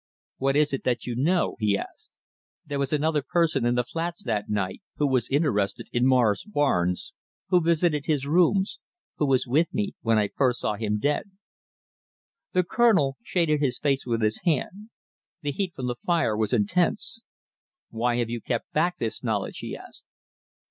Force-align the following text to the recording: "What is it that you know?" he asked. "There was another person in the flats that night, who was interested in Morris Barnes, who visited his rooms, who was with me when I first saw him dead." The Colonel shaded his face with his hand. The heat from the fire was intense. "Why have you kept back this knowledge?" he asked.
"What 0.39 0.55
is 0.55 0.73
it 0.73 0.83
that 0.83 1.05
you 1.05 1.15
know?" 1.15 1.55
he 1.59 1.77
asked. 1.77 2.09
"There 2.65 2.79
was 2.79 2.91
another 2.91 3.21
person 3.21 3.67
in 3.67 3.75
the 3.75 3.83
flats 3.83 4.23
that 4.23 4.49
night, 4.49 4.81
who 4.95 5.05
was 5.05 5.29
interested 5.29 5.87
in 5.91 6.07
Morris 6.07 6.43
Barnes, 6.43 7.13
who 7.49 7.61
visited 7.63 8.07
his 8.07 8.25
rooms, 8.25 8.79
who 9.17 9.27
was 9.27 9.45
with 9.45 9.71
me 9.71 9.93
when 10.01 10.17
I 10.17 10.29
first 10.35 10.59
saw 10.59 10.73
him 10.73 10.97
dead." 10.97 11.29
The 12.53 12.63
Colonel 12.63 13.17
shaded 13.21 13.59
his 13.59 13.77
face 13.77 14.03
with 14.03 14.23
his 14.23 14.39
hand. 14.43 14.89
The 15.43 15.51
heat 15.51 15.75
from 15.75 15.85
the 15.85 15.97
fire 16.03 16.35
was 16.35 16.51
intense. 16.51 17.21
"Why 17.91 18.15
have 18.17 18.27
you 18.27 18.41
kept 18.41 18.73
back 18.73 18.97
this 18.97 19.23
knowledge?" 19.23 19.59
he 19.59 19.77
asked. 19.77 20.07